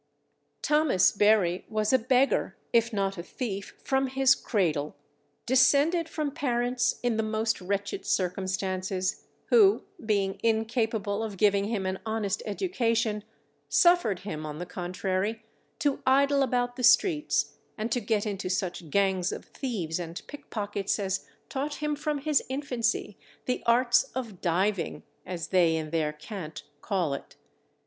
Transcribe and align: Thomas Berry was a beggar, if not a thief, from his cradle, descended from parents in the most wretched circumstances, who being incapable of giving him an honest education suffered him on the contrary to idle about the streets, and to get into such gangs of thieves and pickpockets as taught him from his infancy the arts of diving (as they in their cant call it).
Thomas 0.63 1.11
Berry 1.11 1.63
was 1.69 1.93
a 1.93 1.99
beggar, 1.99 2.57
if 2.73 2.91
not 2.91 3.19
a 3.19 3.21
thief, 3.21 3.75
from 3.83 4.07
his 4.07 4.33
cradle, 4.33 4.95
descended 5.45 6.09
from 6.09 6.31
parents 6.31 6.99
in 7.03 7.17
the 7.17 7.21
most 7.21 7.61
wretched 7.61 8.03
circumstances, 8.07 9.27
who 9.51 9.83
being 10.03 10.39
incapable 10.41 11.21
of 11.21 11.37
giving 11.37 11.65
him 11.65 11.85
an 11.85 11.99
honest 12.03 12.41
education 12.47 13.23
suffered 13.69 14.21
him 14.21 14.43
on 14.43 14.57
the 14.57 14.65
contrary 14.65 15.45
to 15.77 16.01
idle 16.07 16.41
about 16.41 16.77
the 16.77 16.83
streets, 16.83 17.57
and 17.77 17.91
to 17.91 17.99
get 17.99 18.25
into 18.25 18.49
such 18.49 18.89
gangs 18.89 19.31
of 19.31 19.45
thieves 19.45 19.99
and 19.99 20.23
pickpockets 20.25 20.97
as 20.97 21.27
taught 21.47 21.75
him 21.75 21.95
from 21.95 22.17
his 22.17 22.41
infancy 22.49 23.19
the 23.45 23.61
arts 23.67 24.05
of 24.15 24.41
diving 24.41 25.03
(as 25.27 25.49
they 25.49 25.75
in 25.75 25.91
their 25.91 26.11
cant 26.11 26.63
call 26.81 27.13
it). 27.13 27.35